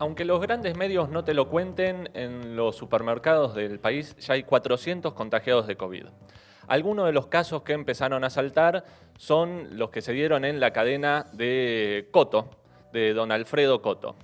[0.00, 4.44] Aunque los grandes medios no te lo cuenten, en los supermercados del país ya hay
[4.44, 6.06] 400 contagiados de COVID.
[6.68, 8.86] Algunos de los casos que empezaron a saltar
[9.18, 12.48] son los que se dieron en la cadena de Coto,
[12.94, 14.16] de don Alfredo Coto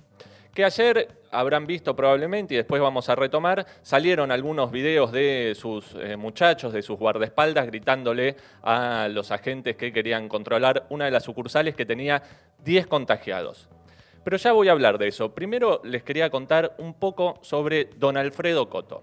[0.57, 5.93] que ayer habrán visto probablemente, y después vamos a retomar, salieron algunos videos de sus
[5.93, 11.25] eh, muchachos, de sus guardaespaldas, gritándole a los agentes que querían controlar una de las
[11.25, 12.23] sucursales que tenía
[12.63, 13.69] 10 contagiados.
[14.27, 15.33] Pero ya voy a hablar de eso.
[15.33, 19.01] Primero les quería contar un poco sobre don Alfredo Coto.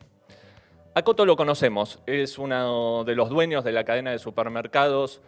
[0.94, 5.22] A Coto lo conocemos, es uno de los dueños de la cadena de supermercados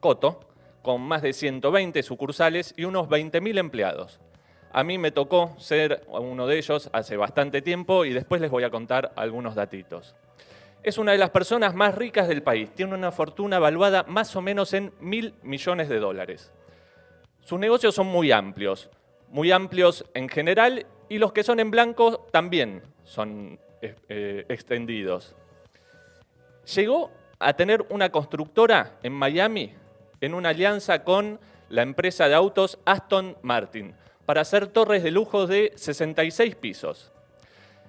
[0.00, 0.40] Coto,
[0.82, 4.20] con más de 120 sucursales y unos 20.000 empleados.
[4.70, 8.64] A mí me tocó ser uno de ellos hace bastante tiempo y después les voy
[8.64, 10.14] a contar algunos datitos.
[10.82, 14.42] Es una de las personas más ricas del país, tiene una fortuna evaluada más o
[14.42, 16.52] menos en mil millones de dólares.
[17.40, 18.90] Sus negocios son muy amplios,
[19.30, 25.34] muy amplios en general y los que son en blanco también son eh, eh, extendidos.
[26.74, 29.74] Llegó a tener una constructora en Miami
[30.20, 33.94] en una alianza con la empresa de autos Aston Martin
[34.26, 37.12] para hacer torres de lujo de 66 pisos.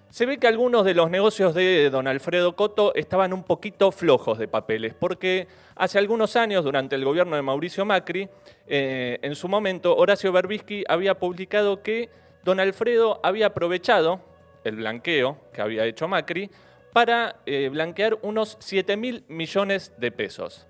[0.10, 4.40] Se ve que algunos de los negocios de don Alfredo Coto estaban un poquito flojos
[4.40, 8.28] de papeles, porque hace algunos años, durante el gobierno de Mauricio Macri,
[8.66, 12.10] eh, en su momento Horacio Berbisky había publicado que
[12.44, 14.20] don Alfredo había aprovechado
[14.64, 16.50] el blanqueo que había hecho Macri
[16.92, 20.66] para eh, blanquear unos 7 mil millones de pesos.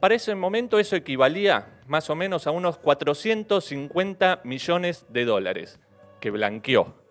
[0.00, 5.78] Para ese momento eso equivalía más o menos a unos 450 millones de dólares
[6.18, 7.01] que blanqueó.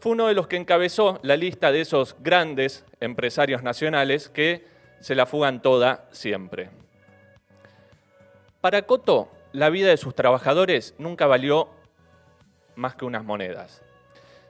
[0.00, 4.64] Fue uno de los que encabezó la lista de esos grandes empresarios nacionales que
[5.00, 6.70] se la fugan toda siempre.
[8.62, 11.68] Para Coto, la vida de sus trabajadores nunca valió
[12.76, 13.82] más que unas monedas.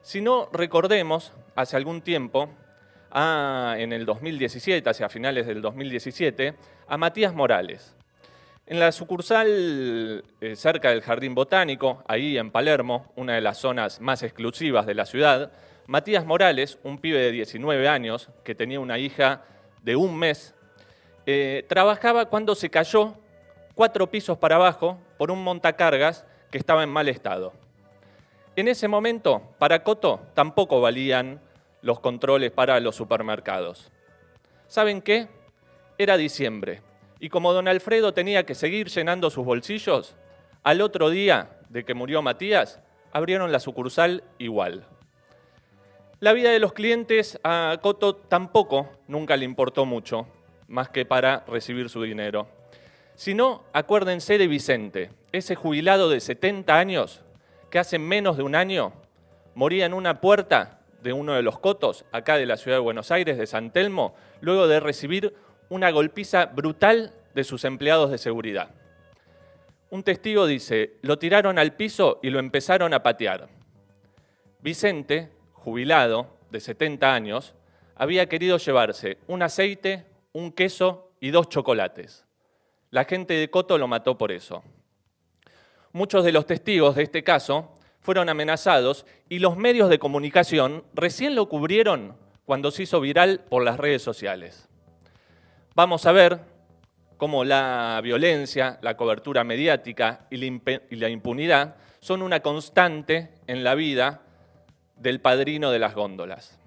[0.02, 2.48] Si no, recordemos, hace algún tiempo,
[3.12, 6.54] en el 2017, hacia finales del 2017,
[6.86, 7.96] a Matías Morales.
[8.70, 14.00] En la sucursal eh, cerca del Jardín Botánico, ahí en Palermo, una de las zonas
[14.00, 15.50] más exclusivas de la ciudad,
[15.88, 19.42] Matías Morales, un pibe de 19 años que tenía una hija
[19.82, 20.54] de un mes,
[21.26, 23.16] eh, trabajaba cuando se cayó
[23.74, 27.52] cuatro pisos para abajo por un montacargas que estaba en mal estado.
[28.54, 31.40] En ese momento, para Coto tampoco valían
[31.82, 33.90] los controles para los supermercados.
[34.68, 35.26] ¿Saben qué?
[35.98, 36.88] Era diciembre
[37.20, 40.16] y como don Alfredo tenía que seguir llenando sus bolsillos,
[40.62, 42.80] al otro día de que murió Matías,
[43.12, 44.86] abrieron la sucursal igual.
[46.18, 50.26] La vida de los clientes a Coto tampoco nunca le importó mucho,
[50.66, 52.48] más que para recibir su dinero.
[53.14, 57.22] Si no, acuérdense de Vicente, ese jubilado de 70 años
[57.70, 58.92] que hace menos de un año
[59.54, 63.10] moría en una puerta de uno de los cotos, acá de la ciudad de Buenos
[63.10, 65.34] Aires, de San Telmo, luego de recibir
[65.70, 68.74] una golpiza brutal de sus empleados de seguridad.
[69.88, 73.48] Un testigo dice, lo tiraron al piso y lo empezaron a patear.
[74.60, 77.54] Vicente, jubilado, de 70 años,
[77.94, 82.26] había querido llevarse un aceite, un queso y dos chocolates.
[82.90, 84.64] La gente de Coto lo mató por eso.
[85.92, 91.34] Muchos de los testigos de este caso fueron amenazados y los medios de comunicación recién
[91.34, 94.69] lo cubrieron cuando se hizo viral por las redes sociales.
[95.74, 96.40] Vamos a ver
[97.16, 104.22] cómo la violencia, la cobertura mediática y la impunidad son una constante en la vida
[104.96, 106.58] del padrino de las góndolas.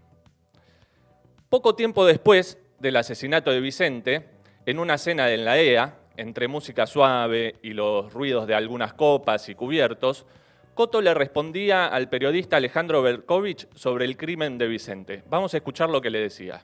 [1.50, 4.30] Poco tiempo después del asesinato de Vicente,
[4.66, 9.50] en una cena en la EA, entre música suave y los ruidos de algunas copas
[9.50, 10.26] y cubiertos,
[10.74, 15.24] Coto le respondía al periodista Alejandro Berkovich sobre el crimen de Vicente.
[15.30, 16.64] Vamos a escuchar lo que le decía.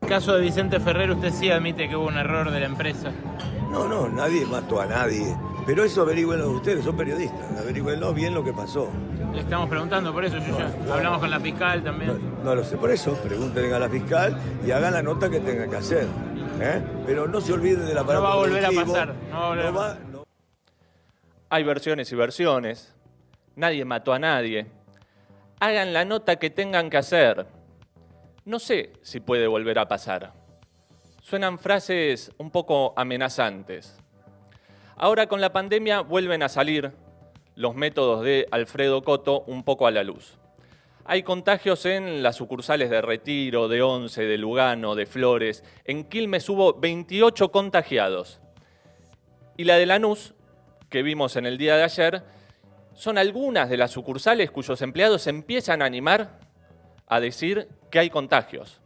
[0.00, 2.66] En el caso de Vicente Ferrer, usted sí admite que hubo un error de la
[2.66, 3.12] empresa.
[3.70, 5.36] No, no, nadie mató a nadie.
[5.66, 7.58] Pero eso averigüenlo ustedes, son periodistas.
[7.58, 8.88] Averigüenlo bien lo que pasó.
[9.34, 10.94] Le estamos preguntando por eso, yo ya.
[10.94, 12.18] Hablamos con la fiscal también.
[12.42, 13.14] No, lo sé, por eso.
[13.16, 16.06] Pregúntenle a la fiscal y hagan la nota que tengan que hacer.
[16.60, 16.82] ¿eh?
[17.04, 18.14] Pero no se olviden de la palabra.
[18.14, 19.14] No va a volver a pasar.
[19.30, 19.98] No va a volver a pasar.
[21.50, 22.94] Hay versiones y versiones
[23.58, 24.66] nadie mató a nadie.
[25.60, 27.46] Hagan la nota que tengan que hacer.
[28.48, 30.32] No sé si puede volver a pasar.
[31.20, 33.94] Suenan frases un poco amenazantes.
[34.96, 36.92] Ahora con la pandemia vuelven a salir
[37.56, 40.38] los métodos de Alfredo Coto un poco a la luz.
[41.04, 45.62] Hay contagios en las sucursales de Retiro, de Once, de Lugano, de Flores.
[45.84, 48.40] En Quilmes hubo 28 contagiados.
[49.58, 50.32] Y la de Lanús,
[50.88, 52.22] que vimos en el día de ayer,
[52.94, 56.47] son algunas de las sucursales cuyos empleados empiezan a animar
[57.08, 58.80] a decir que hay contagios.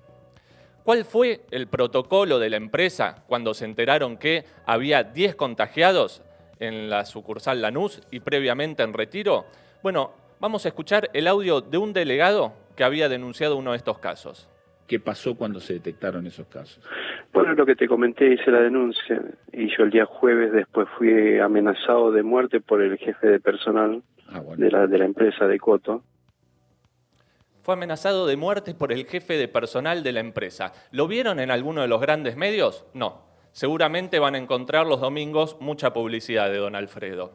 [0.84, 6.22] ¿Cuál fue el protocolo de la empresa cuando se enteraron que había 10 contagiados
[6.58, 9.44] en la sucursal Lanús y previamente en Retiro?
[9.82, 13.98] Bueno, vamos a escuchar el audio de un delegado que había denunciado uno de estos
[13.98, 14.48] casos.
[14.88, 16.82] ¿Qué pasó cuando se detectaron esos casos?
[17.32, 19.22] Bueno, lo que te comenté, hice la denuncia
[19.52, 24.02] y yo el día jueves después fui amenazado de muerte por el jefe de personal
[24.28, 24.64] Ah, bueno.
[24.64, 26.02] de la, de la empresa de Coto.
[27.62, 30.72] Fue amenazado de muerte por el jefe de personal de la empresa.
[30.90, 32.84] ¿Lo vieron en alguno de los grandes medios?
[32.92, 33.22] No.
[33.52, 37.32] Seguramente van a encontrar los domingos mucha publicidad de don Alfredo.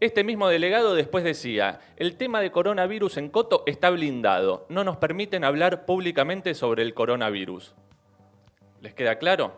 [0.00, 4.96] Este mismo delegado después decía, el tema de coronavirus en Coto está blindado, no nos
[4.96, 7.72] permiten hablar públicamente sobre el coronavirus.
[8.80, 9.52] ¿Les queda claro?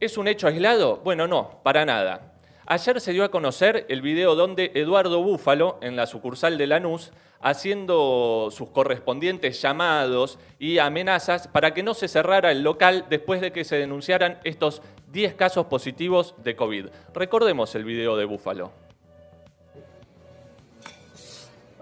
[0.00, 0.96] ¿Es un hecho aislado?
[1.04, 2.33] Bueno, no, para nada.
[2.66, 7.12] Ayer se dio a conocer el video donde Eduardo Búfalo, en la sucursal de Lanús,
[7.40, 13.52] haciendo sus correspondientes llamados y amenazas para que no se cerrara el local después de
[13.52, 14.80] que se denunciaran estos
[15.12, 16.86] 10 casos positivos de COVID.
[17.12, 18.72] Recordemos el video de Búfalo.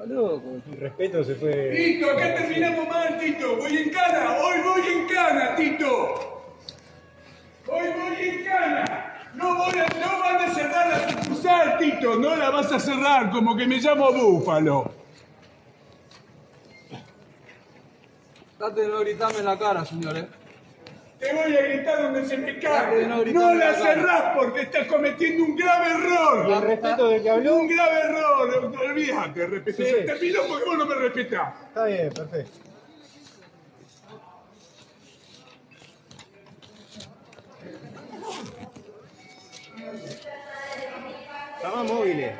[0.01, 1.71] Aló, con tu respeto se fue.
[1.77, 3.57] Tito, acá terminamos mal, Tito.
[3.57, 6.15] Voy en cana, hoy voy en cana, Tito.
[7.69, 9.09] Hoy voy en cana.
[9.37, 11.07] No, voy a- no van a cerrar la
[11.91, 14.93] No la vas a cerrar, como que me llamo Búfalo.
[18.57, 20.27] Trate de no gritarme en la cara, señores.
[21.19, 23.07] Te voy a gritar donde se me cae.
[23.07, 26.65] no la la cerrás porque estás cometiendo un grave ¿Y el error.
[26.65, 27.57] respeto del que habló?
[27.57, 28.73] Un grave error.
[28.91, 29.83] Olvídate, respeto.
[29.83, 29.89] Sí.
[29.89, 31.55] Se terminó porque vos no me respetás.
[31.69, 32.59] Está bien, perfecto.
[41.63, 42.33] Estamos móviles.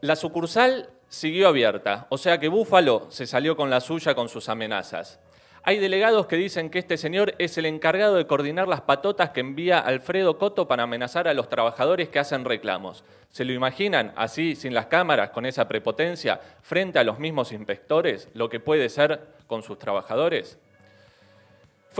[0.00, 4.48] La sucursal siguió abierta, o sea que Búfalo se salió con la suya con sus
[4.48, 5.20] amenazas.
[5.62, 9.40] Hay delegados que dicen que este señor es el encargado de coordinar las patotas que
[9.40, 13.04] envía Alfredo Coto para amenazar a los trabajadores que hacen reclamos.
[13.28, 18.30] ¿Se lo imaginan así, sin las cámaras, con esa prepotencia, frente a los mismos inspectores,
[18.32, 20.58] lo que puede ser con sus trabajadores?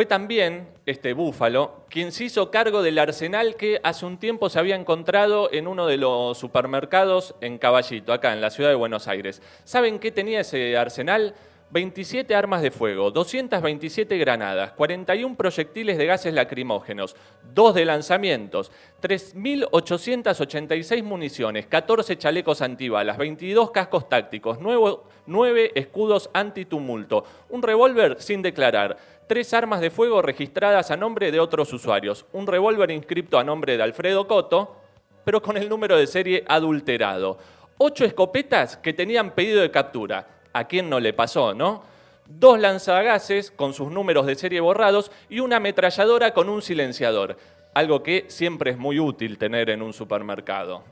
[0.01, 4.59] Fue también este Búfalo quien se hizo cargo del arsenal que hace un tiempo se
[4.59, 9.09] había encontrado en uno de los supermercados en Caballito, acá en la ciudad de Buenos
[9.09, 9.43] Aires.
[9.65, 11.35] ¿Saben qué tenía ese arsenal?
[11.73, 17.15] 27 armas de fuego, 227 granadas, 41 proyectiles de gases lacrimógenos,
[17.55, 27.63] 2 de lanzamientos, 3.886 municiones, 14 chalecos antibalas, 22 cascos tácticos, 9, escudos antitumulto, un
[27.63, 28.97] revólver sin declarar,
[29.31, 33.77] tres armas de fuego registradas a nombre de otros usuarios, un revólver inscripto a nombre
[33.77, 34.75] de Alfredo Coto,
[35.25, 37.39] pero con el número de serie adulterado,
[37.79, 40.27] ocho escopetas que tenían pedido de captura.
[40.53, 41.85] ¿A quién no le pasó, no?
[42.27, 47.37] Dos lanzagases con sus números de serie borrados y una ametralladora con un silenciador,
[47.73, 50.83] algo que siempre es muy útil tener en un supermercado.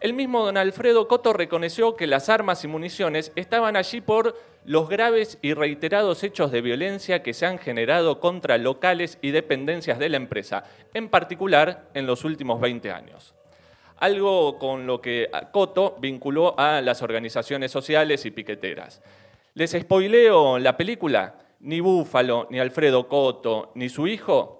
[0.00, 4.88] El mismo don Alfredo Coto reconoció que las armas y municiones estaban allí por los
[4.88, 10.08] graves y reiterados hechos de violencia que se han generado contra locales y dependencias de
[10.08, 10.62] la empresa,
[10.94, 13.34] en particular en los últimos 20 años.
[13.96, 19.02] Algo con lo que Coto vinculó a las organizaciones sociales y piqueteras.
[19.54, 24.57] Les spoileo la película, ni Búfalo, ni Alfredo Coto, ni su hijo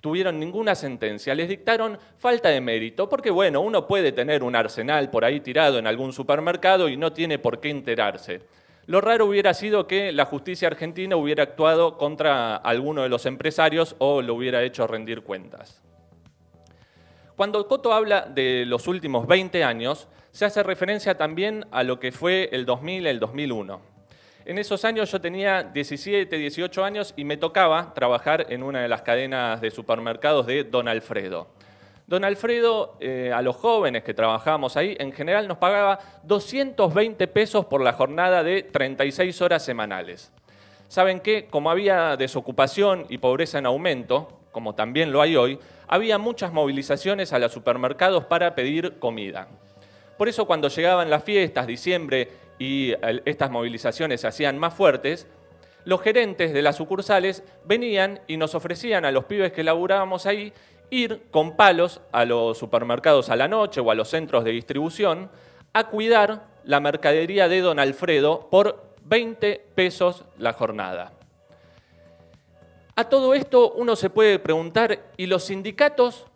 [0.00, 5.10] tuvieron ninguna sentencia, les dictaron falta de mérito, porque bueno, uno puede tener un arsenal
[5.10, 8.42] por ahí tirado en algún supermercado y no tiene por qué enterarse.
[8.86, 13.96] Lo raro hubiera sido que la justicia argentina hubiera actuado contra alguno de los empresarios
[13.98, 15.82] o lo hubiera hecho rendir cuentas.
[17.36, 22.12] Cuando Coto habla de los últimos 20 años, se hace referencia también a lo que
[22.12, 23.97] fue el 2000, el 2001.
[24.48, 28.88] En esos años yo tenía 17, 18 años y me tocaba trabajar en una de
[28.88, 31.48] las cadenas de supermercados de Don Alfredo.
[32.06, 37.66] Don Alfredo, eh, a los jóvenes que trabajábamos ahí, en general nos pagaba 220 pesos
[37.66, 40.32] por la jornada de 36 horas semanales.
[40.88, 41.48] ¿Saben qué?
[41.50, 47.34] Como había desocupación y pobreza en aumento, como también lo hay hoy, había muchas movilizaciones
[47.34, 49.46] a los supermercados para pedir comida.
[50.16, 55.26] Por eso cuando llegaban las fiestas, diciembre, y estas movilizaciones se hacían más fuertes,
[55.84, 60.52] los gerentes de las sucursales venían y nos ofrecían a los pibes que laburábamos ahí
[60.90, 65.30] ir con palos a los supermercados a la noche o a los centros de distribución
[65.72, 71.12] a cuidar la mercadería de don Alfredo por 20 pesos la jornada.
[72.96, 76.26] A todo esto uno se puede preguntar, ¿y los sindicatos?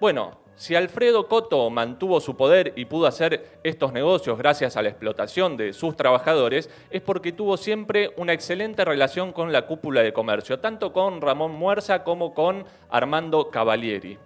[0.00, 4.90] Bueno, Si Alfredo Coto mantuvo su poder y pudo hacer estos negocios gracias a la
[4.90, 10.12] explotación de sus trabajadores, es porque tuvo siempre una excelente relación con la cúpula de
[10.12, 14.18] comercio, tanto con Ramón Muerza como con Armando Cavalieri,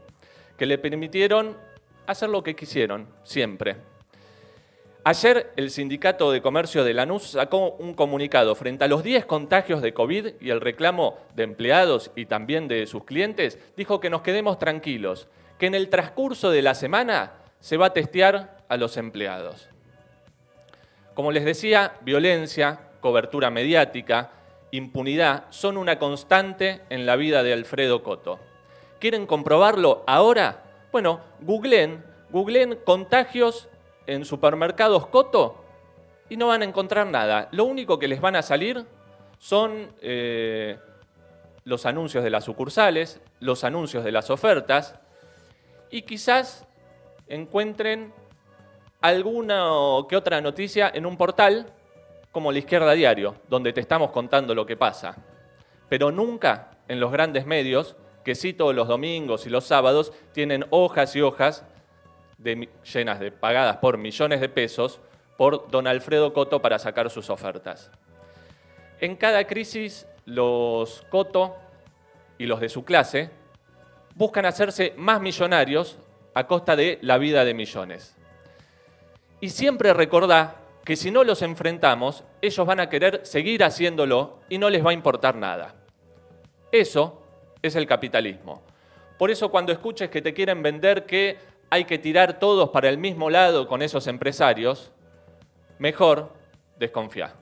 [0.58, 1.56] que le permitieron
[2.06, 3.76] hacer lo que quisieron, siempre.
[5.04, 9.80] Ayer el Sindicato de Comercio de Lanús sacó un comunicado frente a los 10 contagios
[9.80, 14.20] de COVID y el reclamo de empleados y también de sus clientes, dijo que nos
[14.20, 18.96] quedemos tranquilos, que en el transcurso de la semana se va a testear a los
[18.96, 19.68] empleados.
[21.14, 24.30] Como les decía, violencia, cobertura mediática,
[24.70, 28.38] impunidad son una constante en la vida de Alfredo Coto.
[28.98, 30.62] ¿Quieren comprobarlo ahora?
[30.92, 33.68] Bueno, googleen, googleen contagios
[34.06, 35.64] en supermercados Coto
[36.28, 37.48] y no van a encontrar nada.
[37.52, 38.84] Lo único que les van a salir
[39.38, 40.78] son eh,
[41.64, 44.98] los anuncios de las sucursales, los anuncios de las ofertas
[45.90, 46.66] y quizás
[47.28, 48.12] encuentren
[49.00, 49.64] alguna
[50.08, 51.72] que otra noticia en un portal
[52.32, 55.16] como La Izquierda Diario, donde te estamos contando lo que pasa.
[55.88, 60.66] Pero nunca en los grandes medios, que sí todos los domingos y los sábados tienen
[60.70, 61.64] hojas y hojas
[62.38, 65.00] de, llenas de pagadas por millones de pesos
[65.36, 67.90] por don Alfredo Coto para sacar sus ofertas.
[69.00, 71.56] En cada crisis, los Coto
[72.38, 73.30] y los de su clase
[74.16, 75.98] buscan hacerse más millonarios
[76.34, 78.16] a costa de la vida de millones.
[79.40, 84.58] Y siempre recordá que si no los enfrentamos, ellos van a querer seguir haciéndolo y
[84.58, 85.74] no les va a importar nada.
[86.72, 87.22] Eso
[87.60, 88.62] es el capitalismo.
[89.18, 91.36] Por eso cuando escuches que te quieren vender que
[91.68, 94.92] hay que tirar todos para el mismo lado con esos empresarios,
[95.78, 96.32] mejor
[96.78, 97.34] desconfía.